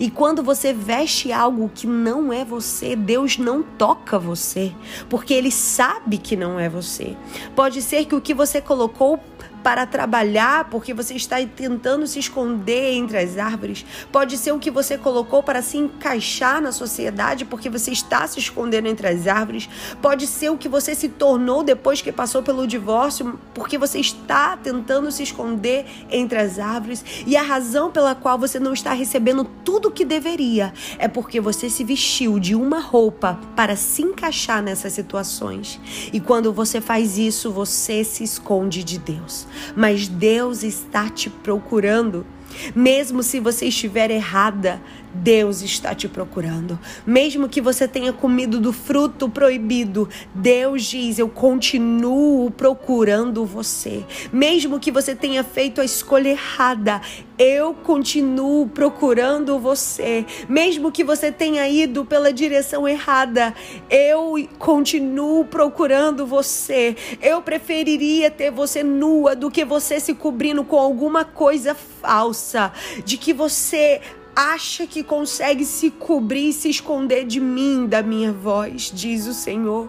E 0.00 0.10
quando 0.10 0.42
você 0.42 0.72
veste 0.72 1.32
algo 1.32 1.70
que 1.74 1.86
não 1.86 2.32
é 2.32 2.44
você, 2.44 2.96
Deus 2.96 3.38
não 3.38 3.62
toca 3.62 4.18
você, 4.18 4.72
porque 5.08 5.34
Ele 5.34 5.50
sabe 5.50 6.18
que 6.18 6.36
não 6.36 6.58
é 6.58 6.68
você. 6.68 7.16
Pode 7.54 7.82
ser 7.82 8.04
que 8.06 8.14
o 8.14 8.20
que 8.20 8.34
você 8.34 8.60
colocou 8.60 9.20
para 9.66 9.84
trabalhar 9.84 10.70
porque 10.70 10.94
você 10.94 11.14
está 11.14 11.44
tentando 11.44 12.06
se 12.06 12.20
esconder 12.20 12.92
entre 12.92 13.18
as 13.18 13.36
árvores. 13.36 13.84
Pode 14.12 14.38
ser 14.38 14.52
o 14.52 14.60
que 14.60 14.70
você 14.70 14.96
colocou 14.96 15.42
para 15.42 15.60
se 15.60 15.76
encaixar 15.76 16.62
na 16.62 16.70
sociedade 16.70 17.44
porque 17.44 17.68
você 17.68 17.90
está 17.90 18.24
se 18.28 18.38
escondendo 18.38 18.86
entre 18.86 19.08
as 19.08 19.26
árvores. 19.26 19.68
Pode 20.00 20.28
ser 20.28 20.50
o 20.50 20.56
que 20.56 20.68
você 20.68 20.94
se 20.94 21.08
tornou 21.08 21.64
depois 21.64 22.00
que 22.00 22.12
passou 22.12 22.44
pelo 22.44 22.64
divórcio 22.64 23.40
porque 23.52 23.76
você 23.76 23.98
está 23.98 24.56
tentando 24.56 25.10
se 25.10 25.24
esconder 25.24 25.84
entre 26.12 26.38
as 26.38 26.60
árvores. 26.60 27.04
E 27.26 27.36
a 27.36 27.42
razão 27.42 27.90
pela 27.90 28.14
qual 28.14 28.38
você 28.38 28.60
não 28.60 28.72
está 28.72 28.92
recebendo 28.92 29.42
tudo 29.64 29.88
o 29.88 29.90
que 29.90 30.04
deveria 30.04 30.72
é 30.96 31.08
porque 31.08 31.40
você 31.40 31.68
se 31.68 31.82
vestiu 31.82 32.38
de 32.38 32.54
uma 32.54 32.78
roupa 32.78 33.36
para 33.56 33.74
se 33.74 34.02
encaixar 34.02 34.62
nessas 34.62 34.92
situações. 34.92 35.80
E 36.12 36.20
quando 36.20 36.52
você 36.52 36.80
faz 36.80 37.18
isso, 37.18 37.50
você 37.50 38.04
se 38.04 38.22
esconde 38.22 38.84
de 38.84 39.00
Deus 39.00 39.55
mas 39.74 40.08
Deus 40.08 40.62
está 40.62 41.08
te 41.08 41.28
procurando. 41.30 42.26
Mesmo 42.74 43.22
se 43.22 43.40
você 43.40 43.66
estiver 43.66 44.10
errada, 44.10 44.80
Deus 45.22 45.62
está 45.62 45.94
te 45.94 46.08
procurando. 46.08 46.78
Mesmo 47.06 47.48
que 47.48 47.60
você 47.60 47.88
tenha 47.88 48.12
comido 48.12 48.60
do 48.60 48.72
fruto 48.72 49.28
proibido, 49.28 50.08
Deus 50.34 50.84
diz: 50.84 51.18
Eu 51.18 51.28
continuo 51.28 52.50
procurando 52.50 53.44
você. 53.44 54.04
Mesmo 54.32 54.78
que 54.78 54.90
você 54.90 55.14
tenha 55.14 55.42
feito 55.42 55.80
a 55.80 55.84
escolha 55.84 56.30
errada, 56.30 57.00
eu 57.38 57.74
continuo 57.74 58.68
procurando 58.68 59.58
você. 59.58 60.24
Mesmo 60.48 60.92
que 60.92 61.04
você 61.04 61.30
tenha 61.30 61.68
ido 61.68 62.04
pela 62.04 62.32
direção 62.32 62.86
errada, 62.86 63.54
eu 63.90 64.48
continuo 64.58 65.44
procurando 65.44 66.26
você. 66.26 66.96
Eu 67.20 67.42
preferiria 67.42 68.30
ter 68.30 68.50
você 68.50 68.82
nua 68.82 69.34
do 69.34 69.50
que 69.50 69.64
você 69.64 70.00
se 70.00 70.14
cobrindo 70.14 70.64
com 70.64 70.76
alguma 70.76 71.24
coisa 71.24 71.74
falsa, 71.74 72.72
de 73.04 73.16
que 73.16 73.32
você 73.32 74.00
acha 74.36 74.86
que 74.86 75.02
consegue 75.02 75.64
se 75.64 75.90
cobrir 75.90 76.50
e 76.50 76.52
se 76.52 76.68
esconder 76.68 77.24
de 77.24 77.40
mim, 77.40 77.86
da 77.86 78.02
minha 78.02 78.30
voz, 78.30 78.92
diz 78.94 79.26
o 79.26 79.32
Senhor. 79.32 79.88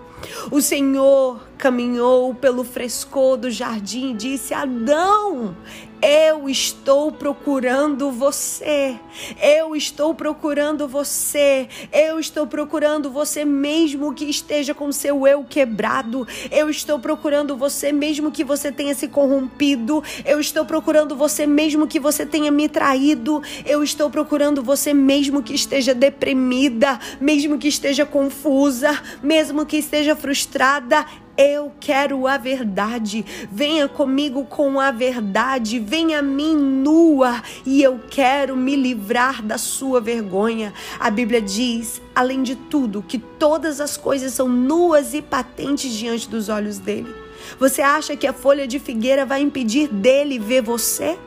O 0.52 0.62
Senhor 0.62 1.40
caminhou 1.58 2.34
pelo 2.36 2.64
frescor 2.64 3.38
do 3.38 3.50
jardim 3.50 4.12
e 4.12 4.14
disse: 4.14 4.54
Adão, 4.54 5.56
eu 6.00 6.48
estou 6.48 7.12
procurando 7.12 8.12
você. 8.12 9.00
Eu 9.42 9.76
estou 9.76 10.14
procurando 10.14 10.88
você. 10.88 11.68
Eu 11.92 12.20
estou 12.20 12.46
procurando 12.46 13.10
você 13.10 13.44
mesmo 13.44 14.14
que 14.14 14.26
esteja 14.26 14.76
com 14.76 14.92
seu 14.92 15.26
eu 15.26 15.44
quebrado. 15.44 16.28
Eu 16.52 16.70
estou 16.70 17.00
procurando 17.00 17.58
você 17.58 17.92
mesmo 17.92 18.32
que 18.32 18.44
você 18.44 18.72
tenha 18.72 18.94
se 18.94 19.08
corrompido. 19.08 20.04
Eu 20.24 20.40
estou 20.40 20.64
procurando 20.66 21.16
você 21.16 21.48
mesmo 21.48 21.88
que 21.88 22.00
você 22.00 22.28
tenha 22.28 22.52
me 22.52 22.70
traído. 22.70 23.42
Eu 23.66 23.84
estou 23.84 24.08
procurando 24.10 24.62
você 24.62 24.94
mesmo 24.94 25.42
que 25.42 25.56
esteja 25.56 25.96
deprimida, 25.96 27.00
mesmo 27.20 27.58
que 27.58 27.68
esteja 27.68 28.06
confusa, 28.06 29.02
mesmo 29.24 29.66
que 29.66 29.78
esteja 29.78 30.07
frustrada. 30.16 31.06
Eu 31.38 31.72
quero 31.80 32.26
a 32.26 32.38
verdade. 32.38 33.24
Venha 33.52 33.88
comigo 33.88 34.46
com 34.46 34.80
a 34.80 34.90
verdade. 34.90 35.80
Venha 35.80 36.20
a 36.20 36.22
mim 36.22 36.56
nua 36.56 37.44
e 37.66 37.84
eu 37.84 38.00
quero 38.10 38.56
me 38.56 38.76
livrar 38.76 39.44
da 39.44 39.58
sua 39.58 40.02
vergonha. 40.02 40.74
A 41.00 41.12
Bíblia 41.12 41.42
diz, 41.42 42.02
além 42.16 42.42
de 42.42 42.56
tudo, 42.56 43.04
que 43.08 43.20
todas 43.20 43.80
as 43.80 43.96
coisas 43.96 44.34
são 44.34 44.50
nuas 44.50 45.14
e 45.14 45.22
patentes 45.22 45.94
diante 45.94 46.28
dos 46.28 46.50
olhos 46.50 46.80
dele. 46.80 47.14
Você 47.60 47.82
acha 47.82 48.16
que 48.16 48.28
a 48.28 48.34
folha 48.34 48.68
de 48.68 48.80
figueira 48.80 49.26
vai 49.26 49.42
impedir 49.42 49.88
dele 49.88 50.40
ver 50.40 50.62
você? 50.62 51.18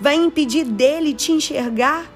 Vai 0.00 0.14
impedir 0.14 0.64
dele 0.64 1.14
te 1.14 1.32
enxergar? 1.32 2.10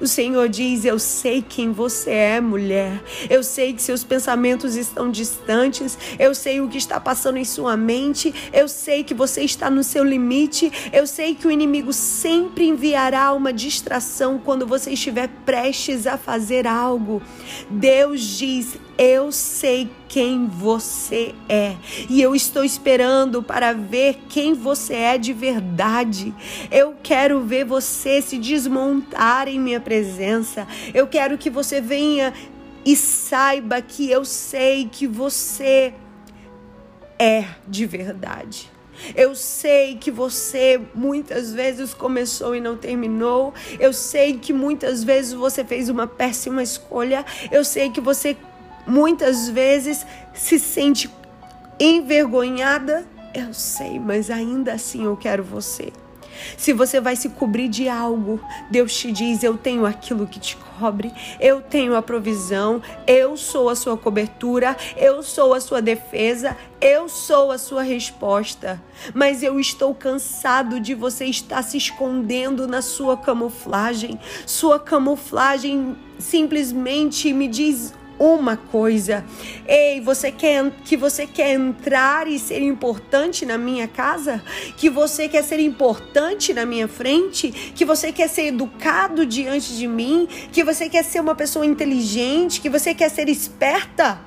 O 0.00 0.06
Senhor 0.06 0.48
diz: 0.48 0.84
Eu 0.84 0.98
sei 0.98 1.42
quem 1.42 1.72
você 1.72 2.10
é, 2.10 2.40
mulher. 2.40 3.02
Eu 3.30 3.42
sei 3.42 3.72
que 3.72 3.82
seus 3.82 4.04
pensamentos 4.04 4.76
estão 4.76 5.10
distantes. 5.10 5.98
Eu 6.18 6.34
sei 6.34 6.60
o 6.60 6.68
que 6.68 6.78
está 6.78 7.00
passando 7.00 7.38
em 7.38 7.44
sua 7.44 7.76
mente. 7.76 8.34
Eu 8.52 8.68
sei 8.68 9.02
que 9.02 9.14
você 9.14 9.42
está 9.42 9.70
no 9.70 9.82
seu 9.82 10.04
limite. 10.04 10.70
Eu 10.92 11.06
sei 11.06 11.34
que 11.34 11.46
o 11.46 11.50
inimigo 11.50 11.92
sempre 11.92 12.66
enviará 12.66 13.32
uma 13.32 13.52
distração 13.52 14.38
quando 14.38 14.66
você 14.66 14.90
estiver 14.90 15.28
prestes 15.44 16.06
a 16.06 16.18
fazer 16.18 16.66
algo. 16.66 17.22
Deus 17.70 18.20
diz: 18.20 18.78
eu 18.98 19.30
sei 19.30 19.90
quem 20.08 20.46
você 20.46 21.34
é 21.48 21.76
e 22.08 22.20
eu 22.22 22.34
estou 22.34 22.64
esperando 22.64 23.42
para 23.42 23.72
ver 23.72 24.18
quem 24.28 24.54
você 24.54 24.94
é 24.94 25.18
de 25.18 25.32
verdade. 25.32 26.34
Eu 26.70 26.94
quero 27.02 27.40
ver 27.40 27.64
você 27.64 28.22
se 28.22 28.38
desmontar 28.38 29.48
em 29.48 29.58
minha 29.58 29.80
presença. 29.80 30.66
Eu 30.94 31.06
quero 31.06 31.36
que 31.36 31.50
você 31.50 31.80
venha 31.80 32.32
e 32.84 32.94
saiba 32.94 33.80
que 33.82 34.10
eu 34.10 34.24
sei 34.24 34.88
que 34.90 35.06
você 35.06 35.92
é 37.18 37.44
de 37.66 37.86
verdade. 37.86 38.70
Eu 39.14 39.34
sei 39.34 39.96
que 39.96 40.10
você 40.10 40.80
muitas 40.94 41.52
vezes 41.52 41.92
começou 41.92 42.54
e 42.54 42.60
não 42.60 42.76
terminou. 42.76 43.52
Eu 43.78 43.92
sei 43.92 44.38
que 44.38 44.52
muitas 44.52 45.04
vezes 45.04 45.32
você 45.32 45.64
fez 45.64 45.88
uma 45.88 46.06
péssima 46.06 46.62
escolha. 46.62 47.24
Eu 47.50 47.64
sei 47.64 47.90
que 47.90 48.00
você 48.00 48.36
muitas 48.86 49.48
vezes 49.48 50.06
se 50.32 50.58
sente 50.58 51.10
envergonhada. 51.78 53.06
Eu 53.34 53.52
sei, 53.52 53.98
mas 53.98 54.30
ainda 54.30 54.72
assim 54.72 55.04
eu 55.04 55.16
quero 55.16 55.42
você. 55.42 55.92
Se 56.56 56.72
você 56.72 57.00
vai 57.00 57.16
se 57.16 57.28
cobrir 57.30 57.68
de 57.68 57.88
algo, 57.88 58.40
Deus 58.70 58.94
te 58.96 59.10
diz: 59.10 59.42
Eu 59.42 59.56
tenho 59.56 59.86
aquilo 59.86 60.26
que 60.26 60.38
te 60.38 60.56
cobre, 60.78 61.12
eu 61.40 61.60
tenho 61.60 61.96
a 61.96 62.02
provisão, 62.02 62.82
eu 63.06 63.36
sou 63.36 63.68
a 63.68 63.76
sua 63.76 63.96
cobertura, 63.96 64.76
eu 64.96 65.22
sou 65.22 65.54
a 65.54 65.60
sua 65.60 65.80
defesa, 65.80 66.56
eu 66.80 67.08
sou 67.08 67.50
a 67.50 67.58
sua 67.58 67.82
resposta. 67.82 68.82
Mas 69.14 69.42
eu 69.42 69.58
estou 69.58 69.94
cansado 69.94 70.80
de 70.80 70.94
você 70.94 71.26
estar 71.26 71.62
se 71.62 71.76
escondendo 71.76 72.66
na 72.66 72.82
sua 72.82 73.16
camuflagem. 73.16 74.18
Sua 74.44 74.78
camuflagem 74.78 75.96
simplesmente 76.18 77.32
me 77.32 77.48
diz 77.48 77.94
uma 78.18 78.56
coisa. 78.56 79.24
Ei, 79.66 80.00
você 80.00 80.30
quer 80.30 80.70
que 80.84 80.96
você 80.96 81.26
quer 81.26 81.52
entrar 81.52 82.26
e 82.28 82.38
ser 82.38 82.62
importante 82.62 83.44
na 83.44 83.58
minha 83.58 83.86
casa? 83.86 84.42
Que 84.76 84.88
você 84.88 85.28
quer 85.28 85.42
ser 85.42 85.60
importante 85.60 86.52
na 86.52 86.64
minha 86.64 86.88
frente? 86.88 87.50
Que 87.74 87.84
você 87.84 88.12
quer 88.12 88.28
ser 88.28 88.46
educado 88.46 89.26
diante 89.26 89.76
de 89.76 89.86
mim? 89.86 90.26
Que 90.52 90.64
você 90.64 90.88
quer 90.88 91.04
ser 91.04 91.20
uma 91.20 91.34
pessoa 91.34 91.66
inteligente? 91.66 92.60
Que 92.60 92.70
você 92.70 92.94
quer 92.94 93.10
ser 93.10 93.28
esperta? 93.28 94.20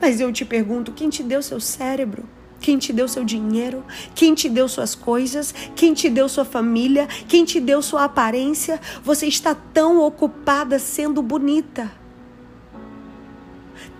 Mas 0.00 0.20
eu 0.20 0.32
te 0.32 0.44
pergunto, 0.44 0.92
quem 0.92 1.10
te 1.10 1.22
deu 1.22 1.42
seu 1.42 1.60
cérebro? 1.60 2.24
Quem 2.58 2.76
te 2.76 2.92
deu 2.92 3.08
seu 3.08 3.24
dinheiro? 3.24 3.84
Quem 4.14 4.34
te 4.34 4.48
deu 4.48 4.68
suas 4.68 4.94
coisas? 4.94 5.54
Quem 5.74 5.94
te 5.94 6.08
deu 6.10 6.28
sua 6.28 6.44
família? 6.44 7.06
Quem 7.26 7.44
te 7.44 7.58
deu 7.58 7.80
sua 7.80 8.04
aparência? 8.04 8.78
Você 9.02 9.26
está 9.26 9.54
tão 9.54 10.00
ocupada 10.00 10.78
sendo 10.78 11.22
bonita 11.22 11.99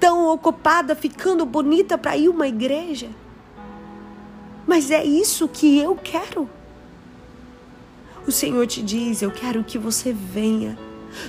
tão 0.00 0.26
ocupada 0.26 0.96
ficando 0.96 1.44
bonita 1.44 1.98
para 1.98 2.16
ir 2.16 2.28
uma 2.28 2.48
igreja. 2.48 3.10
Mas 4.66 4.90
é 4.90 5.04
isso 5.04 5.46
que 5.46 5.78
eu 5.78 5.94
quero. 5.94 6.48
O 8.26 8.32
Senhor 8.32 8.66
te 8.66 8.82
diz: 8.82 9.22
Eu 9.22 9.30
quero 9.30 9.62
que 9.62 9.78
você 9.78 10.12
venha 10.12 10.78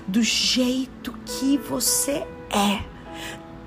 do 0.07 0.23
jeito 0.23 1.13
que 1.25 1.57
você 1.57 2.25
é. 2.49 2.83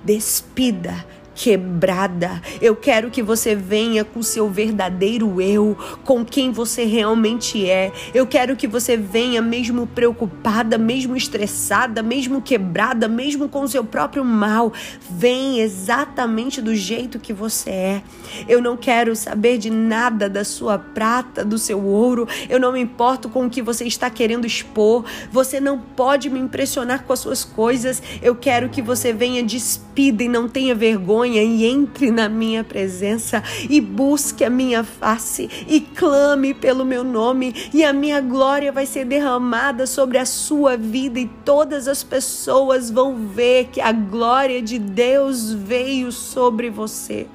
Despida 0.03 1.05
quebrada. 1.35 2.41
Eu 2.61 2.77
quero 2.77 3.11
que 3.11 3.23
você 3.23 3.55
venha 3.55 4.05
com 4.05 4.23
seu 4.23 4.49
verdadeiro 4.49 5.41
eu, 5.41 5.77
com 6.05 6.25
quem 6.25 6.53
você 6.53 6.85
realmente 6.85 7.69
é. 7.69 7.93
Eu 8.15 8.27
quero 8.27 8.57
que 8.57 8.67
você 8.67 8.97
venha 8.97 9.43
mesmo 9.43 9.87
preocupada, 9.87 10.79
mesmo 10.79 11.17
estressada, 11.17 12.03
mesmo 12.03 12.41
quebrada, 12.41 13.09
mesmo 13.09 13.49
com 13.49 13.63
o 13.63 13.69
seu 13.69 13.85
próprio 13.85 14.25
mal. 14.25 14.73
Vem 15.11 15.61
exatamente 15.61 16.63
do 16.63 16.75
jeito 16.75 17.19
que 17.19 17.33
você 17.33 17.71
é. 17.71 18.03
Eu 18.49 18.63
não 18.63 18.77
quero 18.77 19.17
saber 19.17 19.59
de 19.59 19.71
nada 19.71 20.29
da 20.29 20.45
sua 20.45 20.79
prata, 20.79 21.45
do 21.45 21.59
seu 21.59 21.85
ouro. 21.85 22.29
Eu 22.49 22.61
não 22.61 22.73
me 22.73 22.81
importo 22.81 23.29
com 23.29 23.47
o 23.47 23.51
que 23.51 23.63
você 23.63 23.85
está 23.85 24.09
querendo 24.09 24.47
expor. 24.47 25.05
Você 25.33 25.59
não 25.59 25.79
pode 25.79 26.31
me 26.31 26.39
impressionar 26.39 27.05
com 27.05 27.13
as 27.13 27.19
suas 27.19 27.45
coisas. 27.45 28.03
Eu 28.23 28.37
quero 28.37 28.69
que 28.69 28.81
você 28.81 29.13
venha 29.13 29.43
despida 29.43 30.23
e 30.23 30.29
não 30.29 30.49
tenha 30.49 30.75
vergonha 30.75 31.24
e 31.27 31.65
entre 31.65 32.11
na 32.11 32.29
minha 32.29 32.63
presença 32.63 33.43
e 33.69 33.81
busque 33.81 34.45
a 34.45 34.51
minha 34.51 34.85
face 34.85 35.49
e 35.67 35.81
clame 35.81 36.53
pelo 36.53 36.85
meu 36.85 37.05
nome 37.05 37.55
e 37.73 37.85
a 37.85 37.93
minha 37.93 38.21
glória 38.21 38.73
vai 38.73 38.87
ser 38.87 39.05
derramada 39.05 39.87
sobre 39.87 40.19
a 40.19 40.27
sua 40.27 40.77
vida 40.77 41.19
e 41.19 41.27
todas 41.45 41.89
as 41.89 42.03
pessoas 42.03 42.91
vão 42.91 43.29
ver 43.29 43.67
que 43.67 43.81
a 43.81 43.93
glória 43.93 44.61
de 44.61 44.79
Deus 44.79 45.53
veio 45.53 46.11
sobre 46.13 46.71
você. 46.71 47.27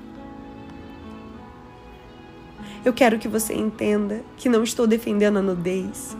Eu 2.83 2.93
quero 2.93 3.19
que 3.19 3.27
você 3.27 3.53
entenda 3.53 4.21
que 4.37 4.47
não 4.47 4.63
estou 4.63 4.87
defendendo 4.87 5.37
a 5.37 5.41
nudez. 5.41 6.15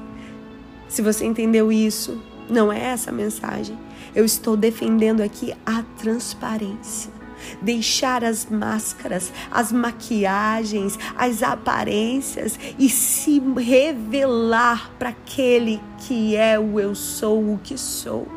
Se 0.88 1.02
você 1.02 1.26
entendeu 1.26 1.72
isso, 1.72 2.22
não 2.50 2.72
é 2.72 2.80
essa 2.80 3.12
a 3.12 3.14
mensagem. 3.14 3.78
Eu 4.14 4.26
estou 4.26 4.58
defendendo 4.58 5.22
aqui 5.22 5.54
a 5.66 5.84
transparência 5.98 7.19
deixar 7.62 8.24
as 8.24 8.46
máscaras, 8.46 9.32
as 9.52 9.72
maquiagens, 9.72 10.98
as 11.16 11.42
aparências 11.44 12.60
e 12.78 12.90
se 12.90 13.40
revelar 13.40 14.92
para 14.98 15.10
aquele 15.10 15.82
que 16.00 16.36
é 16.36 16.60
o 16.60 16.80
eu 16.80 16.96
sou, 16.96 17.54
o 17.54 17.60
que 17.64 17.78
sou. 17.78 18.28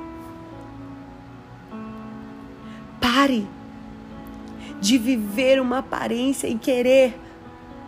Pare 3.00 3.46
de 4.80 4.98
viver 4.98 5.60
uma 5.60 5.78
aparência 5.78 6.48
e 6.48 6.56
querer 6.58 7.18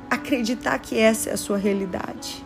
acreditar 0.09 0.79
que 0.79 0.97
essa 0.97 1.31
é 1.31 1.33
a 1.33 1.37
sua 1.37 1.57
realidade. 1.57 2.44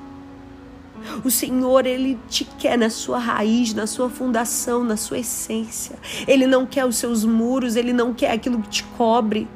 O 1.25 1.31
Senhor, 1.31 1.87
Ele 1.87 2.19
te 2.29 2.45
quer 2.45 2.77
na 2.77 2.91
sua 2.91 3.19
raiz, 3.19 3.75
na 3.75 3.87
sua 3.87 4.09
fundação, 4.09 4.85
na 4.85 4.97
sua 4.97 5.19
essência. 5.19 5.97
Ele 6.27 6.47
não 6.47 6.67
quer 6.67 6.85
os 6.85 6.97
seus 6.97 7.25
muros, 7.25 7.77
Ele 7.77 7.93
não 7.93 8.15
quer 8.15 8.33
aquilo 8.33 8.61
que 8.63 8.69
te 8.69 8.85
cobre. 8.97 9.49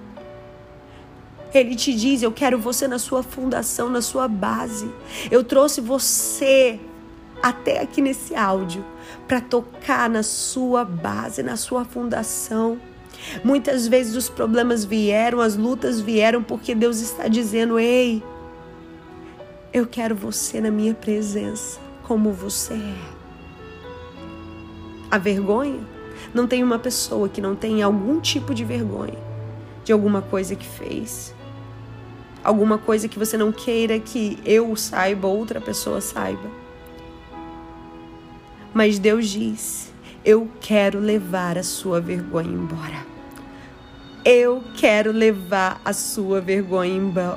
Ele 1.54 1.74
te 1.74 1.94
diz: 1.94 2.22
Eu 2.22 2.32
quero 2.32 2.58
você 2.58 2.88
na 2.88 2.98
sua 2.98 3.22
fundação, 3.22 3.88
na 3.88 4.00
sua 4.00 4.26
base. 4.26 4.90
Eu 5.30 5.44
trouxe 5.44 5.80
você 5.80 6.80
até 7.42 7.80
aqui 7.80 8.00
nesse 8.00 8.34
áudio 8.34 8.84
para 9.26 9.40
tocar 9.40 10.08
na 10.08 10.22
sua 10.22 10.84
base, 10.84 11.42
na 11.42 11.56
sua 11.56 11.84
fundação. 11.84 12.78
Muitas 13.44 13.86
vezes 13.86 14.16
os 14.16 14.28
problemas 14.28 14.84
vieram, 14.84 15.40
as 15.40 15.56
lutas 15.56 16.00
vieram 16.00 16.42
porque 16.42 16.74
Deus 16.74 17.00
está 17.00 17.28
dizendo: 17.28 17.78
Ei, 17.78 18.22
eu 19.72 19.86
quero 19.86 20.14
você 20.14 20.60
na 20.60 20.70
minha 20.70 20.92
presença, 20.92 21.80
como 22.02 22.30
você 22.30 22.74
é. 22.74 23.22
A 25.10 25.16
vergonha? 25.16 25.80
Não 26.34 26.46
tem 26.46 26.62
uma 26.62 26.78
pessoa 26.78 27.28
que 27.28 27.40
não 27.40 27.56
tenha 27.56 27.86
algum 27.86 28.20
tipo 28.20 28.54
de 28.54 28.64
vergonha 28.64 29.18
de 29.82 29.92
alguma 29.92 30.20
coisa 30.20 30.54
que 30.54 30.66
fez. 30.66 31.34
Alguma 32.44 32.76
coisa 32.76 33.08
que 33.08 33.18
você 33.18 33.36
não 33.36 33.50
queira 33.50 33.98
que 33.98 34.38
eu 34.44 34.74
saiba, 34.76 35.26
outra 35.26 35.60
pessoa 35.60 36.00
saiba. 36.00 36.50
Mas 38.74 38.98
Deus 38.98 39.28
diz: 39.28 39.92
Eu 40.24 40.50
quero 40.60 40.98
levar 40.98 41.56
a 41.56 41.62
sua 41.62 42.00
vergonha 42.00 42.50
embora. 42.50 43.11
Eu 44.24 44.62
quero 44.76 45.10
levar 45.10 45.80
a 45.84 45.92
sua 45.92 46.40
vergonha 46.40 46.94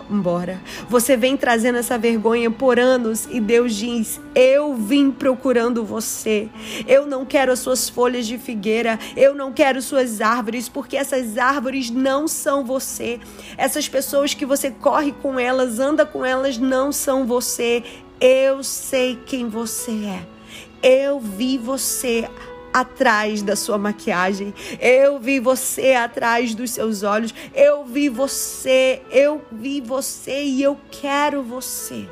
embora. 0.07 0.61
Você 0.87 1.17
vem 1.17 1.35
trazendo 1.35 1.79
essa 1.79 1.97
vergonha 1.97 2.51
por 2.51 2.79
anos 2.79 3.27
e 3.31 3.39
Deus 3.39 3.73
diz: 3.73 4.21
Eu 4.35 4.75
vim 4.75 5.09
procurando 5.09 5.83
você. 5.83 6.47
Eu 6.87 7.07
não 7.07 7.25
quero 7.25 7.51
as 7.51 7.59
suas 7.59 7.89
folhas 7.89 8.27
de 8.27 8.37
figueira. 8.37 8.99
Eu 9.17 9.33
não 9.33 9.51
quero 9.51 9.81
suas 9.81 10.21
árvores, 10.21 10.69
porque 10.69 10.95
essas 10.95 11.39
árvores 11.39 11.89
não 11.89 12.27
são 12.27 12.63
você. 12.63 13.19
Essas 13.57 13.89
pessoas 13.89 14.35
que 14.35 14.45
você 14.45 14.69
corre 14.69 15.11
com 15.11 15.39
elas, 15.39 15.79
anda 15.79 16.05
com 16.05 16.23
elas, 16.23 16.59
não 16.59 16.91
são 16.91 17.25
você. 17.25 17.83
Eu 18.21 18.63
sei 18.63 19.17
quem 19.25 19.49
você 19.49 19.91
é. 19.91 20.35
Eu 20.83 21.19
vi 21.19 21.57
você 21.57 22.29
atrás 22.75 23.41
da 23.41 23.55
sua 23.55 23.77
maquiagem. 23.77 24.53
Eu 24.81 25.17
vi 25.17 25.39
você 25.39 25.93
atrás 25.93 26.53
dos 26.53 26.71
seus 26.71 27.03
olhos. 27.03 27.33
Eu 27.53 27.85
vi 27.85 28.09
você, 28.09 29.01
eu 29.09 29.41
vi 29.49 29.79
você 29.79 30.43
e 30.43 30.61
eu 30.61 30.77
quero 30.91 31.41
você. 31.41 32.05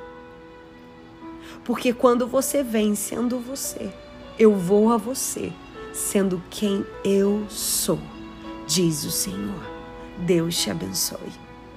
Porque 1.65 1.91
quando 1.91 2.25
você 2.25 2.63
vem 2.63 2.95
sendo 2.95 3.39
você, 3.39 3.91
eu 4.39 4.55
vou 4.55 4.93
a 4.93 4.97
você, 4.97 5.51
sendo 5.91 6.41
quem 6.49 6.85
eu 7.03 7.45
sou, 7.49 7.99
diz 8.65 9.03
o 9.03 9.11
Senhor. 9.11 9.63
Deus 10.19 10.55
te 10.55 10.71
abençoe. 10.71 11.42